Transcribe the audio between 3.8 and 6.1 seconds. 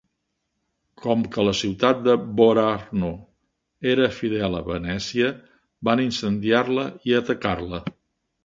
era fidel a Venècia, van